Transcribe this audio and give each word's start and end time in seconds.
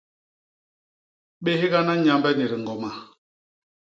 Béghana 1.43 1.93
Nyambe 2.01 2.29
ni 2.37 2.45
diñgoma. 2.51 2.91